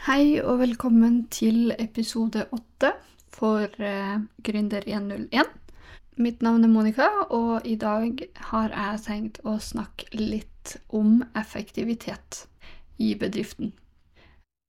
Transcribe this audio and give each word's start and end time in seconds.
Hei 0.00 0.38
og 0.40 0.62
velkommen 0.62 1.26
til 1.28 1.74
episode 1.76 2.46
åtte 2.56 2.88
for 3.36 3.66
uh, 3.84 4.22
Gründer 4.40 4.86
101. 4.88 5.50
Mitt 6.16 6.40
navn 6.40 6.64
er 6.64 6.72
Monica, 6.72 7.08
og 7.28 7.66
i 7.68 7.74
dag 7.76 8.22
har 8.48 8.72
jeg 8.72 9.02
tenkt 9.04 9.42
å 9.44 9.58
snakke 9.60 10.08
litt 10.16 10.78
om 10.88 11.20
effektivitet 11.36 12.46
i 12.96 13.12
bedriften. 13.12 13.74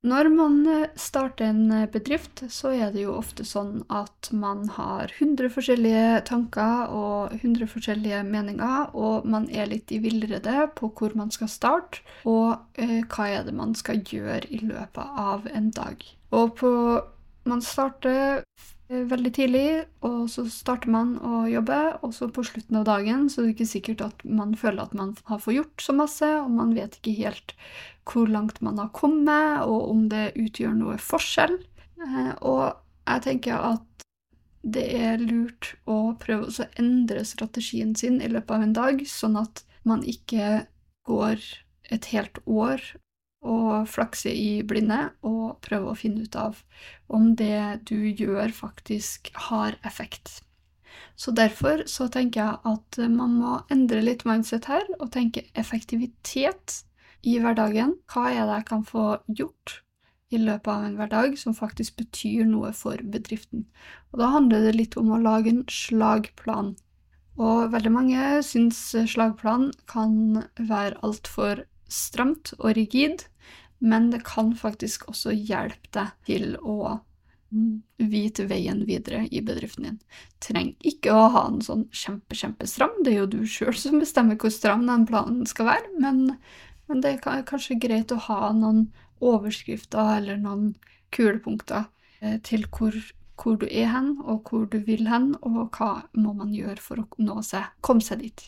Når 0.02 0.32
man 0.34 0.56
eh, 0.66 0.88
starter 0.98 1.52
en 1.52 1.72
eh, 1.72 1.90
bedrift, 1.94 2.42
så 2.50 2.72
er 2.74 2.90
det 2.90 3.04
jo 3.04 3.14
ofte 3.20 3.46
sånn 3.46 3.84
at 3.94 4.32
man 4.34 4.64
har 4.74 5.14
100 5.14 5.52
forskjellige 5.54 6.24
tanker 6.26 6.90
og 6.90 7.36
100 7.36 7.70
forskjellige 7.70 8.24
meninger, 8.26 8.96
og 8.98 9.28
man 9.30 9.46
er 9.54 9.70
litt 9.70 9.94
i 9.94 10.02
villrede 10.02 10.72
på 10.74 10.90
hvor 10.98 11.14
man 11.20 11.30
skal 11.30 11.52
starte, 11.54 12.02
og 12.26 12.82
eh, 12.82 13.04
hva 13.14 13.30
er 13.30 13.46
det 13.46 13.54
man 13.54 13.78
skal 13.78 14.02
gjøre 14.02 14.50
i 14.50 14.64
løpet 14.66 15.22
av 15.22 15.46
en 15.54 15.70
dag. 15.78 16.06
Og 16.34 16.56
på 16.58 16.72
Man 17.50 17.62
starter 17.66 18.44
eh, 18.92 19.06
veldig 19.10 19.32
tidlig, 19.34 19.70
og 20.06 20.28
så 20.30 20.44
starter 20.46 20.92
man 20.94 21.16
å 21.26 21.48
jobbe, 21.50 21.80
og 22.06 22.14
så 22.14 22.28
på 22.30 22.44
slutten 22.46 22.78
av 22.78 22.86
dagen 22.86 23.24
så 23.34 23.42
er 23.42 23.48
det 23.48 23.56
ikke 23.56 23.70
sikkert 23.72 24.04
at 24.06 24.22
man 24.26 24.54
føler 24.54 24.84
at 24.84 24.94
man 24.94 25.16
har 25.26 25.42
fått 25.42 25.58
gjort 25.58 25.82
så 25.82 25.96
masse, 25.98 26.30
og 26.44 26.52
man 26.54 26.76
vet 26.78 27.00
ikke 27.00 27.16
helt 27.24 27.56
hvor 28.08 28.30
langt 28.30 28.62
man 28.62 28.80
har 28.82 28.92
kommet, 28.96 29.62
og 29.66 29.90
om 29.92 30.08
det 30.12 30.32
utgjør 30.40 30.74
noe 30.78 30.98
forskjell. 31.02 31.58
Eh, 32.02 32.34
og 32.42 32.74
jeg 33.08 33.26
tenker 33.28 33.66
at 33.74 34.06
det 34.62 34.86
er 34.94 35.22
lurt 35.22 35.74
å 35.90 36.14
prøve 36.22 36.50
å 36.50 36.70
endre 36.80 37.24
strategien 37.26 37.96
sin 37.98 38.20
i 38.22 38.30
løpet 38.30 38.56
av 38.58 38.66
en 38.66 38.76
dag, 38.78 39.02
sånn 39.10 39.40
at 39.42 39.64
man 39.88 40.04
ikke 40.06 40.66
går 41.10 41.42
et 41.92 42.12
helt 42.14 42.38
år 42.46 42.84
og 43.42 43.90
flakser 43.90 44.38
i 44.38 44.62
blinde 44.62 45.00
og 45.26 45.58
prøver 45.66 45.90
å 45.90 45.98
finne 45.98 46.28
ut 46.28 46.38
av 46.38 46.62
om 47.10 47.34
det 47.36 47.82
du 47.90 47.98
gjør, 48.06 48.54
faktisk 48.54 49.32
har 49.50 49.80
effekt. 49.88 50.44
Så 51.18 51.34
derfor 51.34 51.84
så 51.90 52.08
tenker 52.12 52.44
jeg 52.44 52.60
at 52.70 53.02
man 53.10 53.34
må 53.42 53.58
endre 53.74 54.04
litt 54.06 54.24
mindset 54.30 54.70
her 54.70 54.86
og 55.00 55.10
tenke 55.16 55.48
effektivitet 55.58 56.84
i 57.28 57.38
hverdagen. 57.42 57.96
Hva 58.12 58.30
er 58.32 58.46
det 58.46 58.60
jeg 58.60 58.68
kan 58.70 58.86
få 58.88 59.06
gjort 59.28 59.82
i 60.32 60.40
løpet 60.40 60.72
av 60.72 60.86
en 60.86 60.96
hverdag 61.00 61.36
som 61.40 61.56
faktisk 61.58 61.98
betyr 62.00 62.48
noe 62.50 62.72
for 62.78 63.02
bedriften? 63.14 63.66
Og 64.12 64.24
da 64.24 64.32
handler 64.36 64.68
det 64.68 64.78
litt 64.78 64.98
om 65.00 65.12
å 65.12 65.22
lage 65.22 65.52
en 65.52 65.66
slagplan. 65.72 66.76
Og 67.42 67.72
veldig 67.74 67.92
mange 67.94 68.32
syns 68.46 68.80
slagplan 69.14 69.70
kan 69.90 70.44
være 70.60 71.00
altfor 71.06 71.66
stramt 71.92 72.54
og 72.60 72.76
rigid, 72.78 73.26
men 73.82 74.12
det 74.14 74.24
kan 74.28 74.54
faktisk 74.56 75.08
også 75.10 75.34
hjelpe 75.34 75.90
deg 75.96 76.12
til 76.28 76.54
å 76.62 77.00
vite 77.98 78.46
veien 78.48 78.86
videre 78.88 79.26
i 79.28 79.42
bedriften 79.44 79.88
din. 79.88 79.98
Trenger 80.44 80.88
ikke 80.88 81.14
å 81.14 81.28
ha 81.34 81.44
en 81.50 81.60
sånn 81.66 81.84
kjempe, 81.92 82.38
kjempestram, 82.38 82.94
det 83.04 83.14
er 83.14 83.24
jo 83.24 83.32
du 83.34 83.42
sjøl 83.44 83.76
som 83.78 84.00
bestemmer 84.00 84.40
hvor 84.40 84.54
stram 84.54 84.86
den 84.88 85.04
planen 85.10 85.44
skal 85.50 85.68
være, 85.74 85.92
men, 86.00 86.38
men 86.92 87.02
det 87.04 87.16
er 87.16 87.48
kanskje 87.48 87.80
greit 87.80 88.12
å 88.12 88.20
ha 88.28 88.52
noen 88.56 88.90
overskrifter 89.24 90.18
eller 90.18 90.40
noen 90.42 90.74
kulepunkter 91.16 91.88
eh, 92.20 92.38
til 92.44 92.66
hvor, 92.74 92.96
hvor, 93.40 93.58
du 93.62 93.68
er 93.70 93.92
hen, 93.94 94.18
og 94.22 94.50
hvor 94.50 94.68
du 94.72 94.80
vil 94.86 95.08
hen, 95.08 95.34
og 95.42 95.78
hva 95.78 96.08
må 96.18 96.36
man 96.38 96.54
gjøre 96.56 96.82
for 96.84 97.02
å 97.02 97.08
nå 97.24 97.40
seg, 97.48 97.70
komme 97.86 98.04
seg 98.04 98.26
dit. 98.26 98.48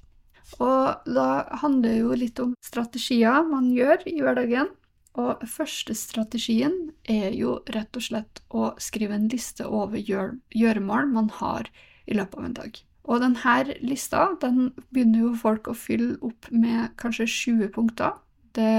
Og 0.61 1.09
da 1.09 1.27
handler 1.64 1.89
det 1.89 1.99
jo 2.02 2.16
litt 2.19 2.39
om 2.44 2.55
strategier 2.64 3.45
man 3.47 3.71
gjør 3.73 4.03
i 4.11 4.19
hverdagen. 4.21 4.71
Og 5.14 5.44
første 5.45 5.94
strategien 5.97 6.73
er 7.09 7.36
jo 7.38 7.59
rett 7.73 7.95
og 7.95 8.05
slett 8.05 8.41
å 8.49 8.71
skrive 8.81 9.16
en 9.17 9.30
liste 9.30 9.66
over 9.69 10.02
gjør 10.02 10.33
gjøremål 10.58 11.11
man 11.14 11.30
har 11.38 11.69
i 12.09 12.17
løpet 12.17 12.39
av 12.39 12.47
en 12.47 12.58
dag. 12.58 12.80
Og 13.03 13.19
denne 13.19 13.75
lista 13.83 14.30
den 14.42 14.71
begynner 14.89 15.27
jo 15.27 15.33
folk 15.37 15.67
å 15.67 15.75
fylle 15.77 16.15
opp 16.23 16.48
med 16.52 16.95
kanskje 17.02 17.27
20 17.30 17.73
punkter. 17.75 18.15
Det 18.53 18.73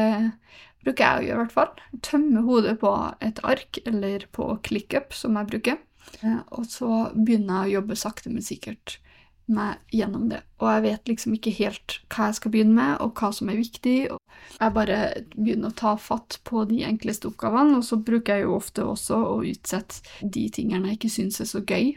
bruker 0.85 1.05
jeg 1.05 1.23
å 1.23 1.27
gjøre, 1.29 1.35
i 1.35 1.43
hvert 1.43 1.57
fall. 1.57 2.01
Tømme 2.05 2.45
hodet 2.47 2.77
på 2.83 2.93
et 3.25 3.41
ark, 3.47 3.81
eller 3.87 4.27
på 4.37 4.51
ClickUp, 4.67 5.17
som 5.17 5.39
jeg 5.41 5.51
bruker. 5.53 5.81
Eh, 6.21 6.43
og 6.53 6.69
så 6.69 7.09
begynner 7.15 7.65
jeg 7.65 7.75
å 7.75 7.81
jobbe 7.81 7.99
sakte, 7.99 8.33
men 8.33 8.45
sikkert 8.45 8.99
meg 9.45 9.81
gjennom 9.93 10.29
det. 10.31 10.41
Og 10.63 10.71
jeg 10.71 10.85
vet 10.87 11.11
liksom 11.11 11.35
ikke 11.37 11.53
helt 11.59 11.99
hva 12.13 12.31
jeg 12.31 12.39
skal 12.39 12.55
begynne 12.55 12.77
med, 12.79 12.93
og 13.05 13.19
hva 13.21 13.31
som 13.37 13.51
er 13.53 13.61
viktig. 13.61 13.97
Jeg 14.57 14.77
bare 14.77 15.01
begynner 15.35 15.73
å 15.73 15.79
ta 15.79 15.95
fatt 16.01 16.39
på 16.49 16.65
de 16.71 16.81
enkleste 16.89 17.29
oppgavene, 17.29 17.79
og 17.79 17.87
så 17.87 18.01
bruker 18.01 18.39
jeg 18.39 18.47
jo 18.47 18.57
ofte 18.57 18.87
også 18.89 19.21
å 19.35 19.41
utsette 19.45 20.15
de 20.23 20.47
tingene 20.53 20.93
jeg 20.93 21.01
ikke 21.01 21.15
syns 21.19 21.43
er 21.45 21.51
så 21.51 21.65
gøy, 21.65 21.97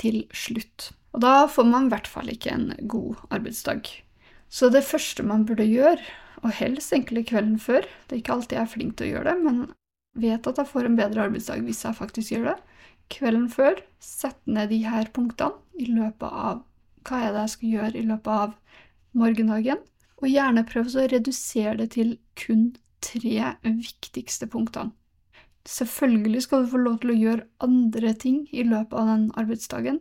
til 0.00 0.24
slutt. 0.34 0.90
Og 1.14 1.22
da 1.22 1.44
får 1.50 1.66
man 1.68 1.88
i 1.88 1.92
hvert 1.92 2.08
fall 2.08 2.30
ikke 2.32 2.54
en 2.54 2.70
god 2.90 3.20
arbeidsdag. 3.34 3.90
Så 4.50 4.70
det 4.72 4.82
første 4.86 5.22
man 5.26 5.44
burde 5.46 5.66
gjøre, 5.68 6.02
og 6.40 6.54
helst 6.56 6.92
egentlig 6.94 7.26
kvelden 7.28 7.58
før 7.60 7.84
Det 7.84 8.14
er 8.14 8.20
ikke 8.22 8.32
alltid 8.32 8.56
jeg 8.56 8.62
er 8.62 8.72
flink 8.74 8.96
til 8.96 9.06
å 9.06 9.10
gjøre 9.14 9.32
det, 9.34 9.44
men 9.44 9.58
vet 10.20 10.46
at 10.50 10.58
jeg 10.58 10.70
får 10.70 10.88
en 10.88 10.98
bedre 10.98 11.26
arbeidsdag 11.28 11.62
hvis 11.66 11.84
jeg 11.84 11.98
faktisk 11.98 12.34
gjør 12.34 12.50
det. 12.50 12.56
Kvelden 13.10 13.48
før, 13.50 13.80
sett 14.02 14.40
ned 14.46 14.70
de 14.70 14.80
her 14.86 15.10
punktene 15.14 15.58
i 15.78 15.88
løpet 15.90 16.28
av 16.28 16.62
hva 17.08 17.20
er 17.24 17.34
det 17.34 17.44
jeg 17.44 17.54
skal 17.54 17.74
gjøre 17.74 17.98
i 17.98 18.06
løpet 18.06 18.32
av 18.44 18.54
morgendagen, 19.16 19.80
og 20.20 20.28
gjerne 20.28 20.66
prøv 20.68 20.90
å 20.92 21.06
redusere 21.10 21.76
det 21.80 21.90
til 21.96 22.16
kun 22.38 22.70
tre 23.00 23.54
viktigste 23.64 24.48
punktene. 24.50 24.92
Selvfølgelig 25.68 26.44
skal 26.44 26.64
du 26.64 26.70
få 26.72 26.80
lov 26.80 27.00
til 27.02 27.12
å 27.12 27.18
gjøre 27.18 27.48
andre 27.64 28.12
ting 28.16 28.44
i 28.52 28.64
løpet 28.64 28.96
av 28.96 29.10
den 29.10 29.26
arbeidsdagen, 29.40 30.00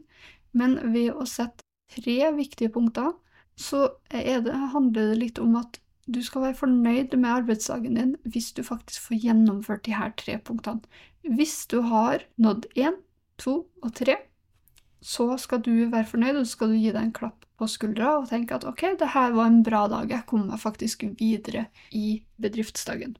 men 0.55 0.77
ved 0.93 1.11
å 1.13 1.25
sette 1.27 1.65
tre 1.91 2.31
viktige 2.35 2.71
punkter, 2.73 3.11
så 3.59 3.89
det, 4.11 4.53
handler 4.73 5.11
det 5.11 5.19
litt 5.19 5.41
om 5.43 5.57
at 5.59 5.79
du 6.09 6.21
skal 6.25 6.47
være 6.47 6.59
fornøyd 6.61 7.15
med 7.17 7.29
arbeidsdagen 7.29 7.99
din 7.99 8.15
hvis 8.25 8.51
du 8.57 8.63
faktisk 8.65 9.07
får 9.07 9.21
gjennomført 9.25 9.85
de 9.85 9.95
her 9.95 10.11
tre 10.17 10.37
punktene. 10.37 10.81
Hvis 11.23 11.65
du 11.69 11.81
har 11.85 12.25
nådd 12.37 12.67
én, 12.75 12.97
to 13.39 13.67
og 13.83 13.93
tre, 13.95 14.17
så 15.01 15.37
skal 15.39 15.61
du 15.63 15.89
være 15.91 16.07
fornøyd, 16.07 16.41
og 16.41 16.45
så 16.45 16.57
skal 16.57 16.73
du 16.73 16.79
gi 16.79 16.91
deg 16.91 17.01
en 17.01 17.15
klapp 17.15 17.45
på 17.59 17.67
skuldra 17.71 18.17
og 18.19 18.29
tenke 18.31 18.55
at 18.55 18.65
ok, 18.67 18.83
det 18.99 19.13
her 19.13 19.33
var 19.35 19.47
en 19.47 19.63
bra 19.63 19.85
dag, 19.91 20.11
jeg 20.11 20.27
kom 20.27 20.47
meg 20.47 20.59
faktisk 20.59 21.05
videre 21.19 21.67
i 21.95 22.21
bedriftsdagen. 22.41 23.15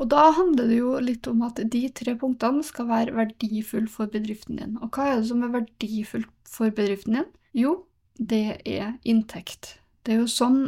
Og 0.00 0.08
da 0.08 0.30
handler 0.32 0.70
det 0.70 0.78
jo 0.78 0.94
litt 1.02 1.26
om 1.28 1.42
at 1.44 1.60
de 1.72 1.82
tre 1.92 2.14
punktene 2.18 2.64
skal 2.64 2.88
være 2.88 3.14
verdifulle 3.18 3.90
for 3.90 4.10
bedriften 4.10 4.56
din. 4.56 4.78
Og 4.80 4.88
hva 4.94 5.10
er 5.10 5.20
det 5.20 5.28
som 5.28 5.42
er 5.44 5.52
verdifullt 5.58 6.30
for 6.48 6.72
bedriften 6.72 7.18
din? 7.18 7.28
Jo, 7.52 7.74
det 8.16 8.62
er 8.64 8.94
inntekt. 9.04 9.76
Det 10.06 10.14
er 10.14 10.22
jo 10.22 10.30
sånn 10.30 10.62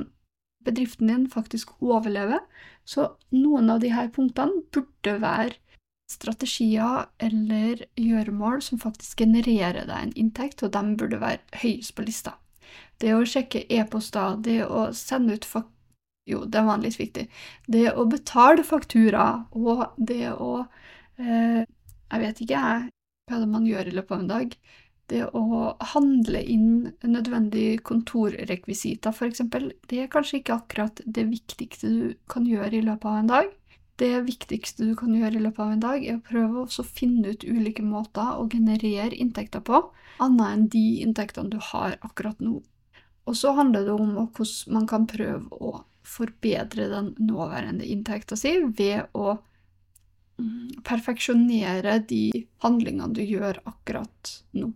bedriften 0.64 1.10
din 1.10 1.26
faktisk 1.30 1.74
overlever. 1.80 2.40
Så 2.84 3.12
noen 3.34 3.70
av 3.72 3.82
disse 3.82 4.08
punktene 4.14 4.62
burde 4.74 5.18
være 5.22 5.58
strategier 6.12 7.06
eller 7.22 7.84
gjøremål 7.96 8.62
som 8.64 8.80
faktisk 8.82 9.22
genererer 9.24 9.86
deg 9.88 9.98
en 9.98 10.16
inntekt, 10.18 10.62
og 10.62 10.74
de 10.74 10.96
burde 10.98 11.20
være 11.22 11.62
høyest 11.62 11.94
på 11.96 12.06
lista. 12.06 12.36
Det 13.00 13.14
å 13.16 13.24
sjekke 13.26 13.64
e-poster, 13.72 14.38
det 14.44 14.62
å 14.66 14.90
sende 14.96 15.38
ut 15.38 15.48
fak... 15.48 15.68
Jo, 16.28 16.44
det 16.46 16.60
var 16.62 16.78
litt 16.78 17.00
viktig. 17.00 17.24
Det 17.66 17.88
å 17.98 18.04
betale 18.06 18.62
faktura, 18.62 19.48
og 19.58 19.96
det 19.98 20.30
å 20.30 20.68
eh, 21.18 21.64
Jeg 22.12 22.20
vet 22.22 22.42
ikke, 22.44 22.60
jeg, 22.60 22.92
hva 23.26 23.40
det 23.40 23.48
man 23.48 23.66
gjør 23.66 23.88
i 23.88 23.94
løpet 23.96 24.14
av 24.14 24.20
en 24.20 24.30
dag. 24.30 24.54
Det 25.10 25.24
å 25.34 25.72
handle 25.92 26.40
inn 26.48 26.92
nødvendige 27.02 27.80
kontorrekvisitter, 27.84 29.12
f.eks., 29.12 29.42
det 29.90 29.98
er 30.04 30.12
kanskje 30.12 30.38
ikke 30.40 30.60
akkurat 30.60 31.02
det 31.04 31.26
viktigste 31.28 31.90
du 31.90 32.14
kan 32.30 32.46
gjøre 32.48 32.78
i 32.78 32.86
løpet 32.86 33.10
av 33.10 33.18
en 33.18 33.32
dag 33.32 33.50
det 34.02 34.20
viktigste 34.26 34.86
du 34.88 34.96
kan 34.98 35.14
gjøre 35.14 35.38
i 35.38 35.44
løpet 35.44 35.62
av 35.62 35.72
en 35.74 35.82
dag, 35.82 36.02
er 36.04 36.18
å 36.18 36.24
prøve 36.26 36.64
å 36.64 36.84
finne 36.86 37.34
ut 37.34 37.44
ulike 37.44 37.84
måter 37.84 38.38
å 38.40 38.48
generere 38.50 39.14
inntekter 39.14 39.62
på, 39.66 39.82
annet 40.22 40.48
enn 40.48 40.66
de 40.72 40.84
inntektene 41.04 41.52
du 41.52 41.58
har 41.72 41.98
akkurat 42.00 42.40
nå. 42.42 42.58
Og 43.28 43.38
så 43.38 43.52
handler 43.54 43.86
det 43.86 43.94
om 43.94 44.16
hvordan 44.18 44.74
man 44.74 44.88
kan 44.90 45.06
prøve 45.10 45.60
å 45.62 45.84
forbedre 46.02 46.88
den 46.90 47.12
nåværende 47.22 47.86
inntekta 47.86 48.36
si 48.36 48.56
ved 48.64 49.12
å 49.14 49.36
mm, 50.40 50.82
perfeksjonere 50.88 52.00
de 52.10 52.24
handlingene 52.64 53.14
du 53.14 53.22
gjør 53.22 53.60
akkurat 53.70 54.32
nå. 54.58 54.72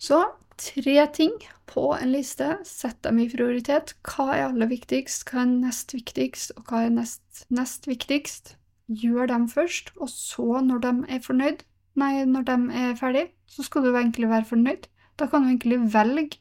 Så 0.00 0.20
tre 0.56 1.06
ting 1.12 1.34
på 1.68 1.94
en 1.94 2.12
liste. 2.12 2.58
Sett 2.64 3.02
dem 3.04 3.20
i 3.20 3.28
prioritet. 3.30 3.94
Hva 4.06 4.30
er 4.34 4.46
aller 4.48 4.70
viktigst, 4.70 5.26
hva 5.28 5.44
er 5.44 5.50
nest 5.52 5.92
viktigst, 5.94 6.54
og 6.56 6.70
hva 6.70 6.86
er 6.86 6.94
nest, 6.94 7.44
nest 7.52 7.88
viktigst? 7.88 8.54
Gjør 8.90 9.28
dem 9.30 9.46
først, 9.48 9.92
og 10.00 10.08
så, 10.10 10.62
når 10.66 10.80
de 10.82 10.94
er 11.14 11.20
fornøyd, 11.22 11.60
nei, 12.00 12.24
når 12.26 12.46
de 12.48 12.56
er 12.80 12.96
ferdig, 12.98 13.28
så 13.46 13.62
skal 13.66 13.84
du 13.84 13.92
egentlig 13.92 14.30
være 14.30 14.48
fornøyd. 14.48 14.88
Da 15.20 15.28
kan 15.30 15.44
du 15.44 15.52
egentlig 15.52 15.78
velge 15.92 16.40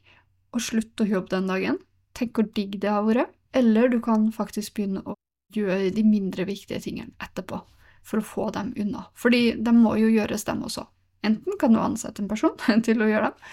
å 0.55 0.61
slutte 0.63 1.05
å 1.05 1.11
jobbe 1.11 1.35
den 1.35 1.51
dagen. 1.51 1.81
Tenk 2.17 2.39
hvor 2.39 2.47
digg 2.55 2.79
det 2.81 2.89
har 2.89 3.05
vært. 3.05 3.35
Eller 3.53 3.89
du 3.89 3.99
kan 4.01 4.29
faktisk 4.33 4.77
begynne 4.77 5.03
å 5.09 5.15
gjøre 5.53 5.89
de 5.93 6.03
mindre 6.05 6.45
viktige 6.45 6.81
tingene 6.85 7.13
etterpå. 7.21 7.61
for 8.09 8.23
å 8.23 8.25
få 8.25 8.45
dem 8.55 8.71
unna. 8.79 9.03
Fordi 9.13 9.51
de 9.59 9.71
må 9.75 9.91
jo 9.99 10.07
gjøres, 10.09 10.45
dem 10.47 10.63
også. 10.65 10.85
Enten 11.25 11.57
kan 11.59 11.73
du 11.73 11.79
ansette 11.81 12.23
en 12.23 12.29
person 12.31 12.55
til 12.87 13.01
å 13.01 13.09
gjøre 13.09 13.31
dem, 13.31 13.49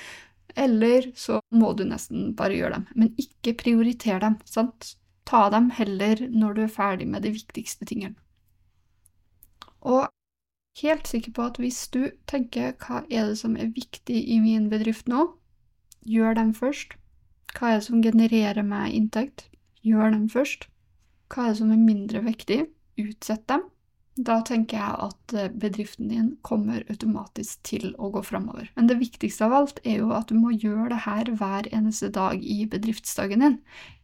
eller 0.67 1.11
så 1.19 1.41
må 1.53 1.73
du 1.77 1.85
nesten 1.89 2.31
bare 2.37 2.57
gjøre 2.57 2.79
dem. 2.79 2.87
Men 2.95 3.15
ikke 3.21 3.57
prioritere 3.63 4.23
dem. 4.23 4.39
sant? 4.49 4.95
Ta 5.27 5.49
dem 5.51 5.73
heller 5.75 6.21
når 6.31 6.55
du 6.55 6.61
er 6.63 6.71
ferdig 6.71 7.09
med 7.11 7.27
de 7.27 7.33
viktigste 7.35 7.89
tingene. 7.89 8.15
Og 9.83 10.07
helt 10.81 11.09
sikker 11.11 11.35
på 11.35 11.49
at 11.51 11.59
hvis 11.59 11.81
du 11.91 12.07
tenker 12.31 12.77
hva 12.85 13.03
er 13.11 13.33
det 13.33 13.41
som 13.41 13.57
er 13.59 13.75
viktig 13.75 14.17
i 14.17 14.39
min 14.43 14.71
bedrift 14.71 15.11
nå, 15.11 15.27
gjør 16.07 16.39
dem 16.39 16.55
først. 16.55 16.95
Hva 17.57 17.73
er 17.73 17.81
det 17.81 17.89
som 17.89 18.03
genererer 18.05 18.63
meg 18.67 18.95
inntekt? 18.95 19.49
Gjør 19.87 20.15
dem 20.15 20.29
først. 20.31 20.69
Hva 21.33 21.47
er 21.47 21.55
det 21.55 21.61
som 21.61 21.73
er 21.75 21.83
mindre 21.83 22.23
viktig? 22.23 22.61
Utsett 23.03 23.47
dem. 23.51 23.67
Da 24.17 24.39
tenker 24.49 24.79
jeg 24.81 25.09
at 25.11 25.35
eh, 25.37 25.51
bedriften 25.53 26.09
din 26.09 26.29
kommer 26.47 26.85
automatisk 26.89 27.61
til 27.69 27.91
å 28.01 28.09
gå 28.15 28.23
framover. 28.25 28.71
Men 28.77 28.89
det 28.89 28.97
viktigste 29.03 29.45
av 29.45 29.57
alt 29.59 29.83
er 29.85 30.01
jo 30.01 30.15
at 30.17 30.31
du 30.31 30.39
må 30.41 30.55
gjøre 30.55 30.89
det 30.95 31.03
her 31.05 31.31
hver 31.37 31.69
eneste 31.69 32.09
dag 32.15 32.41
i 32.41 32.65
bedriftsdagen 32.73 33.45
din. 33.45 33.59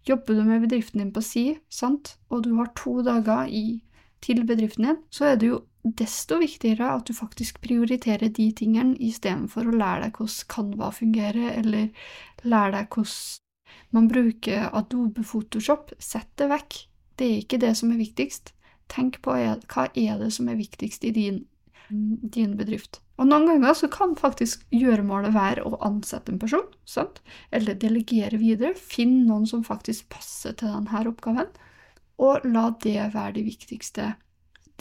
Jobber 0.04 0.36
du 0.36 0.44
med 0.44 0.66
bedriften 0.66 1.00
din 1.00 1.14
på 1.14 1.24
si, 1.24 1.46
sant, 1.72 2.16
og 2.28 2.44
du 2.44 2.52
har 2.58 2.68
to 2.76 3.00
dager 3.06 3.48
i, 3.48 3.80
til 4.22 4.44
bedriften 4.46 4.90
din, 4.90 5.00
så 5.10 5.32
er 5.32 5.40
det 5.40 5.48
jo 5.48 5.62
desto 5.82 6.36
viktigere 6.38 6.92
at 6.94 7.08
du 7.08 7.16
faktisk 7.16 7.62
prioriterer 7.64 8.30
de 8.30 8.50
tingene 8.54 8.94
istedenfor 9.02 9.66
å 9.66 9.74
lære 9.74 10.04
deg 10.04 10.18
hvordan 10.20 10.50
Canva 10.52 10.92
fungerer, 10.94 11.56
eller 11.56 11.88
lære 12.44 12.76
deg 12.76 12.92
hvordan 12.92 13.40
man 13.96 14.08
bruker 14.08 14.68
Adobe 14.76 15.24
Photoshop. 15.24 15.96
Sett 15.98 16.30
det 16.36 16.52
vekk. 16.52 16.82
Det 17.16 17.28
er 17.28 17.40
ikke 17.40 17.60
det 17.62 17.72
som 17.80 17.90
er 17.92 18.00
viktigst. 18.00 18.52
Tenk 18.92 19.22
på 19.24 19.34
hva 19.34 19.86
er 19.88 20.20
det 20.20 20.30
som 20.36 20.50
er 20.52 20.60
viktigst 20.60 21.04
i 21.08 21.14
din, 21.16 21.40
din 21.88 22.56
bedrift. 22.58 23.00
Og 23.20 23.28
noen 23.28 23.46
ganger 23.48 23.76
så 23.78 23.88
kan 23.92 24.14
faktisk 24.18 24.64
gjøremålet 24.74 25.34
være 25.34 25.64
å 25.64 25.78
ansette 25.84 26.32
en 26.32 26.40
person, 26.42 26.64
sant? 26.88 27.20
eller 27.54 27.78
delegere 27.78 28.40
videre. 28.40 28.74
Finn 28.76 29.22
noen 29.28 29.46
som 29.48 29.64
faktisk 29.64 30.08
passer 30.12 30.56
til 30.58 30.72
denne 30.72 31.04
oppgaven, 31.08 31.52
og 32.22 32.46
la 32.48 32.70
det 32.82 33.12
være 33.14 33.36
de 33.38 33.46
viktigste 33.46 34.14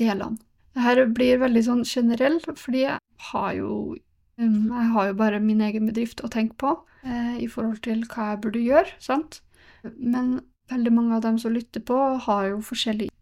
delene. 0.02 0.40
Dette 0.76 1.06
blir 1.12 1.42
veldig 1.42 1.64
sånn 1.68 1.84
generelt, 1.88 2.48
fordi 2.60 2.86
jeg 2.86 3.00
har 3.32 3.52
jo 3.58 3.98
jeg 4.42 4.88
har 4.96 5.10
jo 5.12 5.18
bare 5.20 5.42
min 5.44 5.62
egen 5.62 5.86
bedrift 5.86 6.24
å 6.26 6.30
tenke 6.32 6.56
på 6.58 6.72
eh, 7.06 7.36
i 7.44 7.48
forhold 7.52 7.84
til 7.86 8.02
hva 8.10 8.32
jeg 8.32 8.42
burde 8.46 8.64
gjøre, 8.64 8.96
sant? 9.04 9.42
Men 9.84 10.40
veldig 10.72 10.94
mange 10.96 11.18
av 11.18 11.26
dem 11.28 11.38
som 11.42 11.54
lytter 11.54 11.84
på, 11.86 11.98
har 12.26 12.48
jo 12.50 12.62
forskjellige 12.66 13.14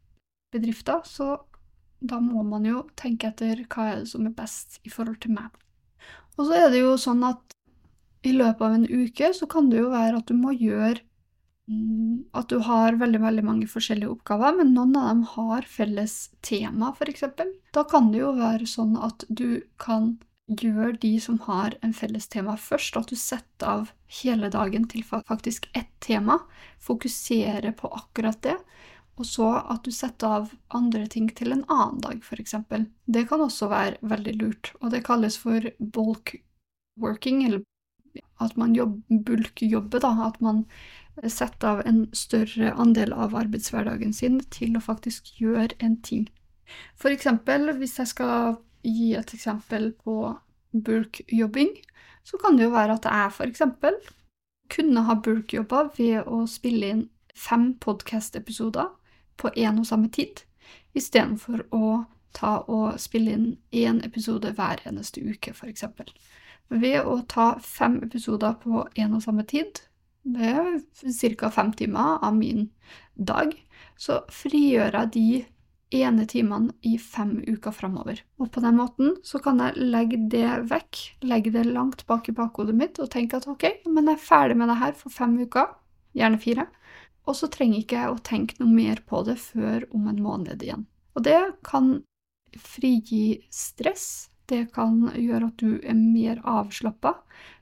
bedrifter, 0.53 1.01
så 1.05 1.37
da 1.99 2.19
må 2.23 2.43
man 2.47 2.65
jo 2.67 2.85
tenke 2.99 3.29
etter 3.29 3.65
hva 3.67 3.89
er 3.91 4.03
det 4.03 4.11
som 4.11 4.27
er 4.27 4.35
best 4.35 4.79
i 4.87 4.91
forhold 4.93 5.19
til 5.23 5.35
meg. 5.35 5.51
Og 6.37 6.47
så 6.47 6.55
er 6.55 6.69
det 6.71 6.83
jo 6.83 6.95
sånn 6.99 7.25
at 7.27 7.55
i 8.27 8.33
løpet 8.35 8.63
av 8.63 8.75
en 8.75 8.87
uke 8.87 9.31
så 9.35 9.47
kan 9.51 9.69
det 9.71 9.81
jo 9.81 9.91
være 9.91 10.19
at 10.19 10.27
du 10.27 10.35
må 10.35 10.51
gjøre 10.51 10.99
mm, 11.71 12.31
At 12.35 12.49
du 12.51 12.59
har 12.67 12.97
veldig, 12.99 13.21
veldig 13.23 13.43
mange 13.47 13.67
forskjellige 13.71 14.11
oppgaver, 14.11 14.57
men 14.57 14.73
noen 14.75 14.95
av 14.99 15.11
dem 15.11 15.21
har 15.35 15.67
felles 15.67 16.15
tema, 16.45 16.91
f.eks. 16.95 17.23
Da 17.75 17.85
kan 17.87 18.11
det 18.11 18.23
jo 18.23 18.33
være 18.39 18.67
sånn 18.67 18.97
at 18.99 19.23
du 19.29 19.61
kan 19.79 20.17
gjøre 20.49 20.97
de 21.01 21.13
som 21.21 21.37
har 21.45 21.75
en 21.85 21.93
felles 21.93 22.27
tema 22.27 22.55
først, 22.57 22.97
at 22.97 23.11
du 23.11 23.15
setter 23.19 23.69
av 23.69 23.91
hele 24.21 24.49
dagen 24.49 24.87
til 24.89 25.03
faktisk 25.05 25.69
ett 25.77 25.91
tema, 26.01 26.39
fokuserer 26.81 27.71
på 27.77 27.91
akkurat 27.93 28.41
det, 28.43 28.57
og 29.19 29.27
så 29.27 29.49
at 29.59 29.83
du 29.83 29.91
setter 29.91 30.31
av 30.39 30.53
andre 30.75 31.03
ting 31.11 31.27
til 31.35 31.51
en 31.51 31.65
annen 31.67 31.99
dag, 32.03 32.21
f.eks. 32.23 32.55
Det 33.05 33.25
kan 33.27 33.43
også 33.43 33.67
være 33.71 33.99
veldig 34.01 34.35
lurt, 34.39 34.71
og 34.79 34.93
det 34.93 35.03
kalles 35.07 35.35
for 35.41 35.67
bulk 35.79 36.37
working, 36.99 37.43
eller 37.45 37.65
at 38.39 38.55
man 38.57 38.75
bulkjobber, 39.09 39.99
da. 39.99 40.13
At 40.29 40.39
man 40.41 40.63
setter 41.27 41.67
av 41.67 41.81
en 41.87 42.05
større 42.15 42.71
andel 42.79 43.11
av 43.13 43.35
arbeidshverdagen 43.35 44.13
sin 44.15 44.39
til 44.55 44.77
å 44.79 44.83
faktisk 44.83 45.33
gjøre 45.41 45.75
en 45.83 45.99
ting. 46.05 46.29
Eksempel, 47.03 47.73
hvis 47.75 47.97
jeg 47.99 48.13
skal 48.13 48.59
gi 48.85 49.13
et 49.19 49.33
eksempel 49.35 49.91
på 50.05 50.15
bulkjobbing, 50.71 51.73
så 52.23 52.39
kan 52.39 52.55
det 52.55 52.69
jo 52.69 52.75
være 52.75 52.95
at 52.95 53.09
jeg 53.09 53.49
eksempel 53.49 53.97
kunne 54.69 55.03
ha 55.07 55.17
bulkjobba 55.17 55.89
ved 55.97 56.29
å 56.29 56.45
spille 56.47 56.93
inn 56.93 57.03
fem 57.35 57.73
podkast-episoder 57.81 58.91
på 59.39 59.51
én 59.55 59.79
og 59.79 59.87
samme 59.87 60.11
tid, 60.13 60.43
istedenfor 60.97 61.65
å 61.75 62.03
ta 62.35 62.59
og 62.69 62.99
spille 63.01 63.33
inn 63.33 63.47
én 63.73 64.01
episode 64.05 64.51
hver 64.57 64.81
eneste 64.89 65.23
uke, 65.23 65.53
f.eks. 65.55 65.85
Ved 66.69 66.99
å 67.01 67.21
ta 67.29 67.53
fem 67.63 67.97
episoder 68.05 68.57
på 68.61 68.83
én 68.99 69.15
og 69.17 69.23
samme 69.25 69.45
tid, 69.49 69.81
det 70.29 70.51
er 70.51 71.37
ca. 71.39 71.49
fem 71.49 71.71
timer 71.73 72.19
av 72.21 72.35
min 72.35 72.69
dag, 73.15 73.55
så 73.97 74.21
frigjør 74.31 74.99
jeg 74.99 75.11
de 75.15 75.29
ene 75.99 76.25
timene 76.29 76.75
i 76.85 76.97
fem 77.01 77.39
uker 77.47 77.73
framover. 77.73 78.21
Og 78.37 78.51
på 78.53 78.61
den 78.61 78.77
måten 78.77 79.15
så 79.25 79.41
kan 79.41 79.61
jeg 79.63 79.89
legge 79.89 80.19
det 80.31 80.49
vekk, 80.69 80.99
legge 81.25 81.53
det 81.55 81.65
langt 81.65 82.05
bak 82.09 82.29
i 82.29 82.35
bakhodet 82.35 82.75
mitt 82.77 82.99
og 83.01 83.09
tenke 83.13 83.39
at 83.39 83.47
ok, 83.49 83.65
men 83.87 84.11
jeg 84.11 84.19
er 84.19 84.27
ferdig 84.27 84.59
med 84.59 84.69
det 84.69 84.77
her 84.83 84.93
for 84.99 85.13
fem 85.13 85.33
uker, 85.41 85.73
gjerne 86.17 86.41
fire, 86.41 86.67
og 87.29 87.37
så 87.37 87.49
trenger 87.53 87.83
ikke 87.83 87.99
jeg 87.99 88.13
å 88.13 88.23
tenke 88.25 88.57
noe 88.57 88.73
mer 88.73 89.03
på 89.05 89.21
det 89.27 89.37
før 89.41 89.85
om 89.93 90.07
en 90.09 90.21
måned 90.23 90.65
igjen. 90.65 90.87
Og 91.13 91.25
det 91.27 91.37
kan 91.67 91.99
frigi 92.57 93.43
stress, 93.53 94.29
det 94.49 94.71
kan 94.73 95.03
gjøre 95.13 95.51
at 95.51 95.61
du 95.61 95.77
er 95.77 95.97
mer 95.97 96.41
avslappa. 96.47 97.19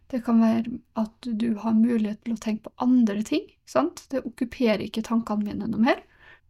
Det 0.08 0.22
kan 0.24 0.40
være 0.40 0.78
at 0.96 1.28
du 1.28 1.50
har 1.60 1.76
mulighet 1.76 2.22
til 2.24 2.38
å 2.38 2.40
tenke 2.40 2.70
på 2.70 2.76
andre 2.86 3.20
ting. 3.28 3.44
sant? 3.68 4.06
Det 4.08 4.24
okkuperer 4.24 4.86
ikke 4.86 5.04
tankene 5.04 5.44
mine 5.44 5.68
noe 5.68 5.84
mer. 5.84 6.00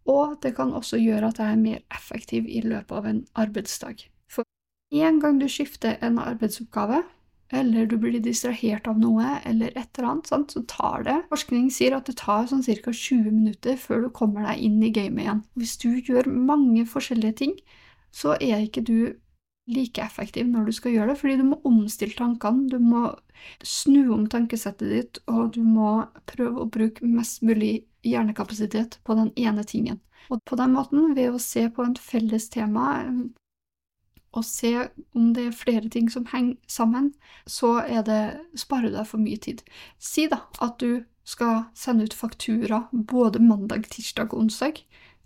Og 0.06 0.38
det 0.44 0.54
kan 0.60 0.76
også 0.78 1.00
gjøre 1.02 1.32
at 1.32 1.42
jeg 1.42 1.56
er 1.56 1.64
mer 1.64 1.82
effektiv 1.90 2.46
i 2.46 2.62
løpet 2.62 2.94
av 2.94 3.10
en 3.10 3.24
arbeidsdag. 3.34 4.06
For 4.30 4.46
en 4.94 5.18
gang 5.20 5.42
du 5.42 5.48
skifter 5.50 5.98
en 6.06 6.22
arbeidsoppgave, 6.22 7.02
eller 7.50 7.86
du 7.88 7.96
blir 8.02 8.20
distrahert 8.20 8.88
av 8.92 8.98
noe, 9.00 9.38
eller 9.48 9.72
et 9.72 9.98
eller 9.98 10.10
annet, 10.10 10.28
sant? 10.28 10.52
så 10.52 10.64
tar 10.68 11.06
det 11.08 11.18
Forskning 11.32 11.70
sier 11.72 11.96
at 11.96 12.10
det 12.10 12.18
tar 12.20 12.48
sånn 12.50 12.66
ca. 12.66 12.92
20 12.92 13.32
minutter 13.32 13.78
før 13.80 14.04
du 14.04 14.10
kommer 14.16 14.48
deg 14.50 14.66
inn 14.68 14.82
i 14.84 14.92
gamet 14.92 15.24
igjen. 15.24 15.46
Hvis 15.56 15.78
du 15.84 15.90
gjør 15.96 16.28
mange 16.28 16.84
forskjellige 16.90 17.40
ting, 17.44 17.56
så 18.12 18.36
er 18.36 18.66
ikke 18.66 18.84
du 18.84 19.00
like 19.68 20.02
effektiv 20.04 20.48
når 20.48 20.68
du 20.68 20.76
skal 20.76 20.94
gjøre 20.96 21.14
det, 21.14 21.20
fordi 21.22 21.38
du 21.40 21.46
må 21.50 21.60
omstille 21.68 22.16
tankene, 22.18 22.68
du 22.72 22.80
må 22.80 23.10
snu 23.64 24.14
om 24.16 24.28
tankesettet 24.32 24.92
ditt, 24.92 25.20
og 25.28 25.54
du 25.56 25.64
må 25.64 26.08
prøve 26.30 26.64
å 26.64 26.72
bruke 26.72 27.08
mest 27.08 27.44
mulig 27.46 27.88
hjernekapasitet 28.08 29.00
på 29.04 29.18
den 29.20 29.34
ene 29.40 29.66
tingen. 29.68 30.00
Og 30.32 30.42
på 30.48 30.58
den 30.60 30.74
måten, 30.76 31.14
ved 31.16 31.36
å 31.36 31.42
se 31.42 31.68
på 31.72 31.84
en 31.86 31.96
felles 32.00 32.50
tema, 32.52 32.88
og 34.38 34.46
se 34.46 34.72
om 35.18 35.32
det 35.34 35.48
er 35.50 35.60
flere 35.60 35.90
ting 35.94 36.10
som 36.14 36.28
henger 36.32 36.56
sammen, 36.70 37.12
så 37.50 37.80
det, 38.06 38.22
sparer 38.60 38.92
du 38.92 38.98
deg 39.00 39.10
for 39.10 39.22
mye 39.22 39.40
tid. 39.42 39.64
Si 40.00 40.28
da 40.32 40.44
at 40.64 40.78
du 40.84 41.04
skal 41.28 41.66
sende 41.76 42.08
ut 42.08 42.16
faktura 42.16 42.86
både 42.92 43.42
mandag, 43.44 43.90
tirsdag 43.92 44.32
og 44.32 44.46
onsdag. 44.46 44.80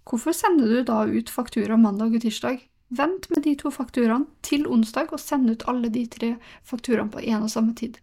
Hvorfor 0.09 0.33
sender 0.33 0.71
du 0.71 0.83
da 0.87 1.03
ut 1.05 1.29
faktura 1.29 1.77
mandag 1.77 2.15
og 2.15 2.23
tirsdag? 2.23 2.63
Vent 2.91 3.29
med 3.31 3.45
de 3.45 3.53
to 3.55 3.69
fakturaene 3.71 4.27
til 4.43 4.65
onsdag, 4.67 5.13
og 5.13 5.21
send 5.21 5.47
ut 5.47 5.63
alle 5.71 5.91
de 5.93 6.03
tre 6.11 6.33
fakturaene 6.67 7.13
på 7.13 7.21
én 7.23 7.45
og 7.45 7.53
samme 7.53 7.75
tid. 7.77 8.01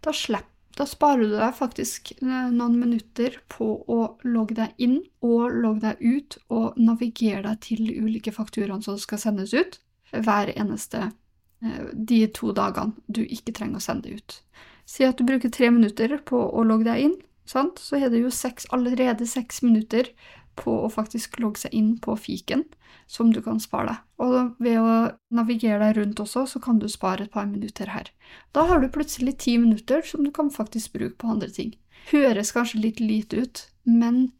Da, 0.00 0.14
slepp, 0.16 0.46
da 0.78 0.86
sparer 0.88 1.26
du 1.26 1.34
deg 1.34 1.58
faktisk 1.58 2.14
eh, 2.22 2.48
noen 2.54 2.78
minutter 2.80 3.36
på 3.52 3.68
å 3.84 3.98
logge 4.24 4.56
deg 4.62 4.80
inn 4.80 5.00
og 5.20 5.52
logge 5.52 5.90
deg 5.90 6.00
ut 6.00 6.38
og 6.48 6.78
navigere 6.80 7.50
deg 7.50 7.60
til 7.66 7.84
de 7.90 7.98
ulike 8.00 8.32
fakturaene 8.32 8.86
som 8.86 8.96
skal 9.00 9.20
sendes 9.20 9.52
ut 9.52 9.76
hver 10.12 10.52
eneste 10.56 11.06
eh, 11.62 11.88
de 11.92 12.24
to 12.34 12.54
dagene 12.56 12.96
du 13.06 13.22
ikke 13.24 13.54
trenger 13.56 13.80
å 13.80 13.84
sende 13.84 14.14
ut. 14.16 14.40
Si 14.90 15.06
at 15.06 15.18
du 15.18 15.26
bruker 15.28 15.52
tre 15.54 15.70
minutter 15.70 16.16
på 16.26 16.38
å 16.38 16.66
logge 16.66 16.88
deg 16.90 17.06
inn, 17.06 17.16
sant? 17.46 17.78
så 17.78 18.00
er 18.00 18.10
det 18.10 18.24
jo 18.24 18.32
seks, 18.34 18.66
allerede 18.74 19.26
seks 19.28 19.62
minutter 19.62 20.10
på 20.60 20.72
å 20.84 20.90
faktisk 20.92 21.38
logge 21.40 21.62
seg 21.62 21.74
inn 21.76 21.94
på 22.02 22.16
fiken 22.18 22.64
som 23.10 23.30
du 23.34 23.40
kan 23.42 23.60
spare 23.62 23.92
deg. 23.92 24.00
Og 24.22 24.62
ved 24.62 24.78
å 24.78 24.96
navigere 25.34 25.80
deg 25.82 25.96
rundt 25.98 26.20
også, 26.22 26.44
så 26.46 26.62
kan 26.62 26.78
du 26.82 26.88
spare 26.90 27.26
et 27.26 27.34
par 27.34 27.48
minutter 27.50 27.90
her. 27.90 28.10
Da 28.54 28.66
har 28.68 28.82
du 28.82 28.90
plutselig 28.92 29.38
ti 29.42 29.56
minutter 29.58 30.04
som 30.06 30.26
du 30.26 30.30
kan 30.34 30.50
faktisk 30.50 30.94
bruke 30.98 31.16
på 31.18 31.32
andre 31.34 31.50
ting. 31.54 31.74
Høres 32.10 32.52
kanskje 32.54 32.82
litt 32.84 33.00
lite 33.02 33.44
ut, 33.44 33.64
men 33.84 34.30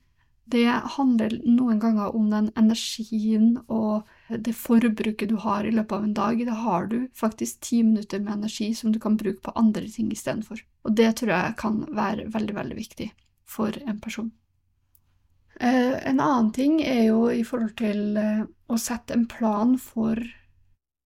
det 0.51 0.67
handler 0.97 1.37
noen 1.47 1.81
ganger 1.83 2.15
om 2.17 2.31
den 2.33 2.51
energien 2.59 3.61
og 3.69 4.07
det 4.39 4.55
forbruket 4.55 5.29
du 5.29 5.37
har 5.43 5.65
i 5.65 5.73
løpet 5.75 5.93
av 5.97 6.05
en 6.05 6.15
dag. 6.15 6.43
Da 6.47 6.57
har 6.65 6.87
du 6.87 6.99
faktisk 7.15 7.61
ti 7.67 7.83
minutter 7.83 8.21
med 8.21 8.33
energi 8.39 8.75
som 8.75 8.93
du 8.93 9.01
kan 9.01 9.17
bruke 9.17 9.43
på 9.43 9.55
andre 9.59 9.89
ting 9.89 10.11
istedenfor. 10.13 10.63
Og 10.85 10.95
det 10.97 11.17
tror 11.21 11.33
jeg 11.35 11.57
kan 11.61 11.83
være 11.97 12.29
veldig, 12.33 12.55
veldig 12.55 12.77
viktig 12.79 13.11
for 13.49 13.75
en 13.87 14.01
person. 14.01 14.31
Eh, 15.61 15.97
en 16.09 16.21
annen 16.21 16.53
ting 16.57 16.81
er 16.83 17.05
jo 17.11 17.27
i 17.29 17.43
forhold 17.45 17.75
til 17.81 18.17
eh, 18.17 18.45
å 18.71 18.79
sette 18.81 19.17
en 19.17 19.27
plan 19.29 19.77
for 19.79 20.17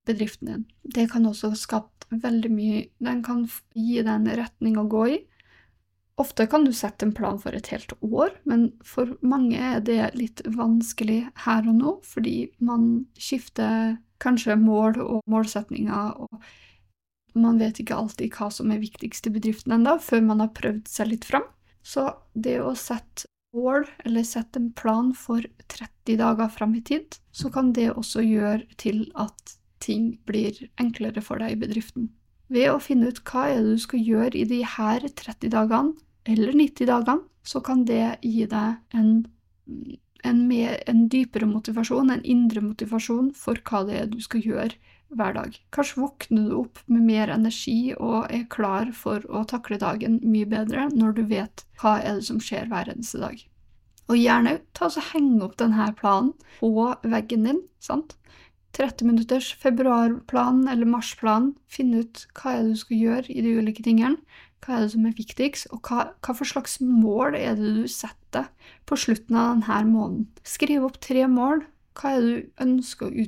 bedriften 0.07 0.51
din. 0.51 0.65
Det 0.83 1.09
kan 1.11 1.27
også 1.27 1.55
skapt 1.59 1.91
veldig 2.11 2.51
mye 2.53 2.83
Den 3.03 3.23
kan 3.25 3.47
gi 3.75 4.03
deg 4.03 4.13
en 4.13 4.29
retning 4.39 4.77
å 4.79 4.87
gå 4.91 5.07
i. 5.17 5.17
Ofte 6.21 6.47
kan 6.47 6.65
du 6.65 6.71
sette 6.73 7.07
en 7.07 7.15
plan 7.15 7.39
for 7.43 7.57
et 7.57 7.73
helt 7.73 7.93
år, 8.07 8.37
men 8.47 8.69
for 8.87 9.17
mange 9.27 9.59
er 9.59 9.81
det 9.83 10.13
litt 10.15 10.45
vanskelig 10.47 11.25
her 11.47 11.67
og 11.67 11.75
nå, 11.81 11.95
fordi 12.07 12.53
man 12.63 13.07
skifter 13.19 13.97
kanskje 14.23 14.55
mål 14.61 15.01
og 15.03 15.25
målsetninger, 15.31 16.15
og 16.23 17.35
man 17.35 17.59
vet 17.59 17.83
ikke 17.83 17.99
alltid 17.99 18.31
hva 18.39 18.47
som 18.55 18.71
er 18.71 18.83
viktigst 18.85 19.27
i 19.27 19.35
bedriften 19.35 19.75
ennå, 19.75 19.97
før 19.99 20.23
man 20.23 20.45
har 20.45 20.55
prøvd 20.55 20.87
seg 20.87 21.11
litt 21.11 21.27
fram. 21.27 21.49
Så 21.83 22.07
det 22.33 22.61
å 22.63 22.77
sette 22.79 23.27
mål, 23.55 23.89
eller 24.07 24.27
sette 24.27 24.63
en 24.63 24.71
plan 24.73 25.11
for 25.19 25.43
30 25.67 26.19
dager 26.23 26.51
fram 26.55 26.79
i 26.79 26.85
tid, 26.87 27.19
så 27.35 27.51
kan 27.51 27.73
det 27.75 27.91
også 27.91 28.23
gjøre 28.23 28.63
til 28.79 29.09
at 29.19 29.59
ting 29.83 30.15
blir 30.31 30.63
enklere 30.81 31.23
for 31.23 31.43
deg 31.43 31.57
i 31.57 31.63
bedriften. 31.67 32.13
Ved 32.53 32.71
å 32.71 32.81
finne 32.83 33.09
ut 33.09 33.23
hva 33.25 33.47
er 33.51 33.63
det 33.63 33.77
du 33.77 33.85
skal 33.85 34.03
gjøre 34.05 34.37
i 34.37 34.45
de 34.49 34.61
her 34.77 35.07
30 35.09 35.53
dagene, 35.55 35.95
eller 36.29 36.57
90 36.57 36.89
dagene, 36.89 37.25
så 37.45 37.61
kan 37.65 37.85
det 37.89 38.19
gi 38.25 38.47
deg 38.49 38.97
en, 38.97 39.11
en, 40.25 40.43
mer, 40.49 40.79
en 40.89 41.07
dypere 41.13 41.49
motivasjon, 41.49 42.13
en 42.13 42.25
indre 42.25 42.63
motivasjon 42.65 43.33
for 43.37 43.61
hva 43.69 43.85
det 43.89 43.99
er 44.01 44.11
du 44.13 44.21
skal 44.25 44.45
gjøre 44.45 44.95
hver 45.15 45.37
dag. 45.37 45.57
Kanskje 45.75 46.01
våkner 46.03 46.49
du 46.49 46.55
opp 46.59 46.81
med 46.91 47.05
mer 47.07 47.33
energi 47.35 47.95
og 47.95 48.31
er 48.33 48.47
klar 48.51 48.93
for 48.97 49.25
å 49.29 49.45
takle 49.49 49.79
dagen 49.81 50.21
mye 50.25 50.49
bedre 50.49 50.89
når 50.95 51.19
du 51.19 51.25
vet 51.31 51.67
hva 51.81 51.99
er 52.01 52.19
det 52.19 52.29
som 52.29 52.41
skjer 52.43 52.71
hver 52.73 52.91
eneste 52.93 53.21
dag. 53.23 53.37
Og 54.09 54.21
gjerne 54.21 54.59
ta 54.77 54.91
og 54.91 55.07
henge 55.13 55.45
opp 55.47 55.57
denne 55.61 55.87
planen 55.97 56.35
på 56.59 56.89
veggen 57.09 57.49
din. 57.49 57.63
sant? 57.81 58.17
30 58.75 59.07
minutters 59.07 59.53
februarplan 59.63 60.65
eller 60.69 60.89
marsplan. 60.89 61.53
Finn 61.71 61.95
ut 61.95 62.27
hva 62.35 62.57
er 62.57 62.65
det 62.65 62.75
du 62.75 62.83
skal 62.83 63.05
gjøre 63.05 63.31
i 63.31 63.45
de 63.45 63.55
ulike 63.61 63.85
tingene. 63.87 64.19
Hva 64.65 64.79
er 64.79 64.85
det 64.85 64.95
som 64.95 65.05
er 65.05 65.17
viktigst, 65.19 65.69
og 65.77 65.85
hva, 65.85 66.09
hva 66.25 66.35
for 66.35 66.49
slags 66.49 66.79
mål 66.81 67.37
er 67.37 67.59
det 67.59 67.73
du 67.77 67.89
setter 67.91 68.49
på 68.89 68.97
slutten 68.97 69.37
av 69.37 69.59
denne 69.59 69.81
måneden. 69.91 70.29
Skriv 70.47 70.87
opp 70.89 71.01
tre 71.05 71.27
mål. 71.29 71.67
Hva 71.95 72.15
er 72.15 72.23
det 72.23 72.31
du 72.33 72.65
ønsker 72.65 73.13
å 73.13 73.27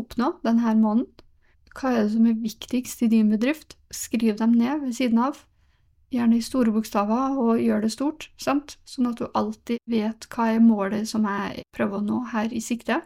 oppnå 0.00 0.36
denne 0.46 0.74
måneden. 0.78 1.08
Hva 1.74 1.92
er 1.94 2.04
det 2.04 2.14
som 2.14 2.26
er 2.26 2.40
viktigst 2.42 3.02
i 3.06 3.10
din 3.10 3.30
bedrift? 3.30 3.76
Skriv 3.94 4.38
dem 4.38 4.56
ned 4.58 4.84
ved 4.84 4.94
siden 4.98 5.20
av. 5.22 5.44
Gjerne 6.10 6.40
i 6.40 6.42
store 6.42 6.72
bokstaver, 6.74 7.36
og 7.38 7.60
gjør 7.62 7.84
det 7.84 7.92
stort, 7.94 8.30
sant? 8.38 8.74
sånn 8.82 9.12
at 9.12 9.20
du 9.20 9.28
alltid 9.38 9.78
vet 9.86 10.26
hva 10.34 10.48
er 10.50 10.64
målet 10.64 11.06
som 11.06 11.26
jeg 11.28 11.62
prøver 11.76 12.00
å 12.00 12.06
nå 12.06 12.24
her 12.32 12.50
i 12.50 12.62
sikte. 12.64 12.98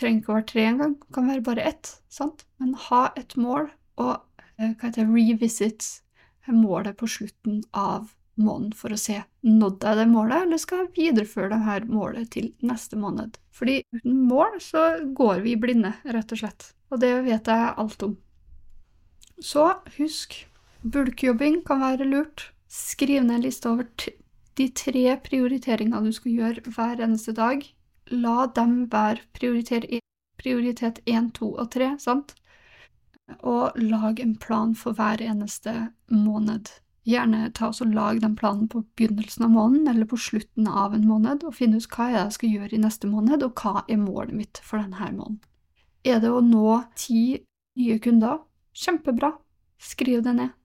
Trenger 0.00 0.22
ikke 0.22 0.32
å 0.32 0.38
være 0.38 0.48
tre 0.48 0.62
engang, 0.64 0.94
det 0.96 1.14
kan 1.14 1.28
være 1.28 1.44
bare 1.44 1.66
ett, 1.72 1.90
sant? 2.08 2.46
men 2.60 2.72
ha 2.88 3.02
et 3.20 3.36
mål, 3.36 3.68
og 4.00 4.14
eh, 4.56 4.72
hva 4.72 4.88
heter 4.88 5.10
revisit 5.10 5.84
målet 6.50 6.96
på 6.98 7.06
slutten 7.06 7.60
av 7.76 8.08
måneden 8.40 8.72
for 8.76 8.94
å 8.94 8.98
se 8.98 9.18
nådde 9.44 9.90
jeg 9.90 9.98
det 10.00 10.06
målet, 10.10 10.44
eller 10.44 10.60
skal 10.60 10.84
jeg 10.84 10.92
videreføre 10.96 11.50
det 11.52 11.60
her 11.66 11.86
målet 11.90 12.30
til 12.34 12.50
neste 12.66 12.98
måned. 13.00 13.36
Fordi 13.54 13.80
uten 13.92 14.22
mål 14.28 14.58
så 14.64 14.84
går 15.16 15.42
vi 15.44 15.56
blinde, 15.60 15.92
rett 16.08 16.32
og 16.32 16.42
slett. 16.42 16.70
Og 16.90 17.02
det 17.02 17.12
vet 17.26 17.50
jeg 17.50 17.74
alt 17.82 18.06
om. 18.06 18.16
Så 19.40 19.66
husk, 19.96 20.36
bulkjobbing 20.82 21.62
kan 21.66 21.82
være 21.84 22.08
lurt. 22.08 22.50
Skriv 22.70 23.24
ned 23.24 23.40
en 23.40 23.46
liste 23.46 23.70
over 23.70 23.86
de 24.58 24.66
tre 24.76 25.04
prioriteringene 25.24 26.10
du 26.10 26.16
skal 26.16 26.36
gjøre 26.36 26.74
hver 26.74 27.04
eneste 27.04 27.34
dag. 27.36 27.64
La 28.10 28.46
dem 28.46 28.88
være 28.90 29.22
prioritet 29.34 31.00
1, 31.06 31.32
2 31.38 31.48
og 31.54 31.70
3, 31.70 31.90
sant? 32.02 32.34
Og 33.46 33.76
lag 33.78 34.20
en 34.20 34.36
plan 34.36 34.74
for 34.74 34.96
hver 34.98 35.22
eneste 35.22 35.92
måned. 36.10 36.72
Gjerne 37.06 37.48
ta 37.56 37.70
og 37.70 37.94
lag 37.94 38.20
den 38.20 38.34
planen 38.36 38.68
på 38.68 38.82
begynnelsen 38.98 39.46
av 39.46 39.52
måneden 39.54 39.88
eller 39.88 40.08
på 40.10 40.18
slutten 40.20 40.66
av 40.68 40.94
en 40.94 41.06
måned, 41.08 41.44
og 41.46 41.54
finne 41.56 41.80
ut 41.80 41.88
hva 41.94 42.10
jeg 42.12 42.34
skal 42.36 42.56
gjøre 42.56 42.76
i 42.76 42.82
neste 42.82 43.08
måned, 43.08 43.44
og 43.46 43.54
hva 43.62 43.84
er 43.88 44.02
målet 44.02 44.36
mitt 44.36 44.60
for 44.62 44.82
denne 44.82 45.12
måneden. 45.14 45.40
Er 46.04 46.20
det 46.20 46.32
å 46.32 46.42
nå 46.44 46.80
ti 46.96 47.40
nye 47.78 47.98
kunder? 48.02 48.40
Kjempebra. 48.76 49.34
Skriv 49.80 50.22
det 50.24 50.34
ned. 50.36 50.56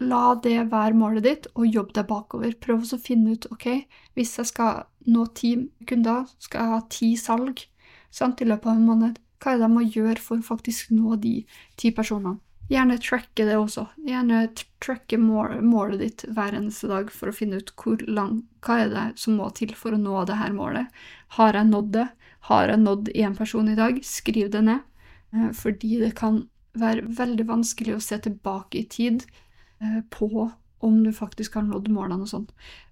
La 0.00 0.34
det 0.40 0.56
være 0.72 0.96
målet 0.96 1.26
ditt, 1.26 1.46
og 1.54 1.68
jobb 1.68 1.90
deg 1.96 2.06
bakover. 2.08 2.54
Prøv 2.56 2.86
å 2.88 2.98
finne 3.00 3.36
ut 3.36 3.48
ok, 3.52 3.66
hvis 4.16 4.38
jeg 4.38 4.48
skal 4.48 4.84
nå 5.10 5.26
ti 5.36 5.54
kunder, 5.88 6.24
skal 6.40 6.62
jeg 6.62 6.72
ha 6.72 6.78
ti 6.92 7.10
salg 7.20 7.64
sant, 8.10 8.40
i 8.40 8.48
løpet 8.48 8.70
av 8.70 8.78
en 8.78 8.86
måned. 8.88 9.18
Hva 9.40 9.52
er 9.52 9.60
det 9.60 9.66
jeg 9.66 9.74
må 9.74 9.82
gjøre 9.84 10.20
for 10.20 10.40
å 10.40 10.46
faktisk 10.46 10.94
nå 10.94 11.16
de 11.20 11.34
ti 11.80 11.92
personene? 11.96 12.40
Gjerne 12.70 13.00
tracke 13.02 13.44
det 13.48 13.56
også. 13.58 13.88
Gjerne 14.06 14.44
tracke 14.82 15.18
målet 15.18 15.98
ditt 16.04 16.24
hver 16.30 16.54
eneste 16.54 16.86
dag 16.88 17.08
for 17.10 17.30
å 17.30 17.34
finne 17.34 17.58
ut 17.58 17.72
hvor 17.82 18.04
lang, 18.06 18.44
hva 18.62 18.76
er 18.84 18.92
det 18.92 19.06
som 19.18 19.40
må 19.40 19.48
til 19.56 19.74
for 19.74 19.96
å 19.96 19.98
nå 19.98 20.22
det 20.28 20.38
her 20.38 20.54
målet. 20.54 20.86
Har 21.34 21.58
jeg 21.58 21.66
nådd 21.72 21.90
det? 21.96 22.06
Har 22.46 22.70
jeg 22.70 22.82
nådd 22.84 23.10
én 23.18 23.34
person 23.36 23.68
i 23.68 23.76
dag? 23.76 23.98
Skriv 24.06 24.52
det 24.54 24.62
ned. 24.68 24.86
Eh, 25.34 25.50
fordi 25.56 25.98
det 26.04 26.14
kan 26.20 26.44
være 26.78 27.08
veldig 27.18 27.48
vanskelig 27.48 27.96
å 27.96 28.04
se 28.04 28.20
tilbake 28.22 28.84
i 28.84 28.86
tid 28.86 29.26
på 30.10 30.50
om 30.80 31.04
du 31.04 31.12
faktisk 31.12 31.54
har 31.54 31.66
nådd 31.68 31.90
målene 31.92 32.24
og 32.24 32.30
sånn. 32.30 32.46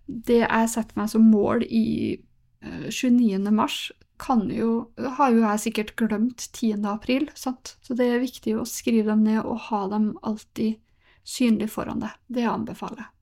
Det 0.06 0.42
jeg 0.42 0.72
setter 0.72 0.98
meg 1.00 1.10
som 1.12 1.24
mål 1.28 1.64
i 1.64 2.18
29. 2.64 3.46
Eh, 3.46 3.54
mars, 3.54 3.80
kan 4.18 4.48
jo, 4.50 4.88
har 4.98 5.30
jo 5.30 5.44
jeg 5.44 5.62
sikkert 5.62 5.92
glemt 6.00 6.48
10. 6.50 6.82
april, 6.90 7.28
sant? 7.38 7.76
så 7.86 7.94
det 7.94 8.08
er 8.10 8.24
viktig 8.24 8.56
å 8.58 8.66
skrive 8.66 9.12
dem 9.12 9.22
ned 9.22 9.44
og 9.44 9.68
ha 9.68 9.84
dem 9.92 10.10
alltid 10.26 10.80
synlig 11.22 11.70
foran 11.70 12.02
deg. 12.02 12.16
Det 12.26 12.48
anbefaler 12.50 13.04
jeg. 13.04 13.12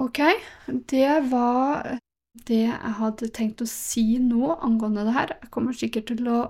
Ok, 0.00 0.20
det 0.92 1.12
var 1.28 1.98
det 2.48 2.62
jeg 2.62 2.94
hadde 2.98 3.28
tenkt 3.36 3.62
å 3.64 3.68
si 3.68 4.16
nå 4.20 4.54
angående 4.56 5.04
det 5.06 5.16
her. 5.16 5.36
Jeg 5.42 5.52
kommer 5.52 5.76
sikkert 5.76 6.08
til 6.12 6.32
å 6.32 6.40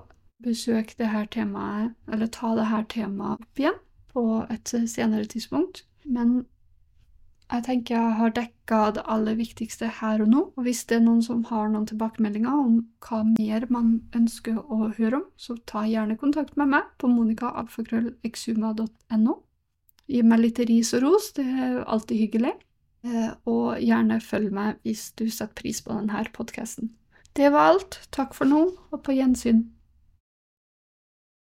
besøke 0.42 0.94
det 0.98 1.10
her 1.10 1.26
temaet, 1.32 1.96
eller 2.12 2.30
ta 2.30 2.54
det 2.58 2.70
her 2.70 2.86
temaet 2.94 3.42
opp 3.42 3.62
igjen 3.62 3.78
på 4.16 4.24
et 4.50 4.68
senere 4.88 5.28
tidspunkt. 5.28 5.84
Men 6.04 6.46
jeg 7.46 7.62
tenker 7.62 7.94
jeg 7.94 8.18
har 8.18 8.32
dekka 8.34 8.90
det 8.96 9.04
aller 9.12 9.36
viktigste 9.38 9.86
her 10.00 10.18
og 10.24 10.28
nå. 10.32 10.40
Og 10.56 10.62
hvis 10.66 10.82
det 10.90 10.96
er 10.98 11.04
noen 11.04 11.22
som 11.22 11.44
har 11.50 11.68
noen 11.70 11.86
tilbakemeldinger 11.86 12.50
om 12.50 12.80
hva 13.06 13.18
mer 13.28 13.66
man 13.70 14.02
ønsker 14.16 14.56
å 14.58 14.90
høre 14.96 15.16
om, 15.20 15.26
så 15.38 15.54
ta 15.68 15.80
gjerne 15.86 16.16
kontakt 16.18 16.56
med 16.58 16.68
meg 16.74 16.82
på 16.98 17.06
monicaalfakrøllexuma.no. 17.12 19.34
Gi 20.06 20.22
meg 20.22 20.38
litt 20.42 20.58
ris 20.70 20.94
og 20.94 21.02
ros, 21.02 21.32
det 21.38 21.46
er 21.46 21.84
alltid 21.84 22.16
hyggelig. 22.24 22.54
Eh, 23.06 23.30
og 23.46 23.78
gjerne 23.82 24.20
følg 24.22 24.52
meg 24.54 24.78
hvis 24.86 25.12
du 25.18 25.30
setter 25.30 25.54
pris 25.58 25.82
på 25.82 25.92
denne 25.94 26.24
podkasten. 26.34 26.90
Det 27.36 27.52
var 27.52 27.74
alt. 27.74 28.00
Takk 28.14 28.34
for 28.34 28.44
nå, 28.48 28.72
og 28.90 29.02
på 29.04 29.12
gjensyn. 29.14 29.75